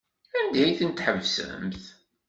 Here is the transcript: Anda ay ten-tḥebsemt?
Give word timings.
Anda 0.39 0.59
ay 0.63 0.73
ten-tḥebsemt? 0.79 1.81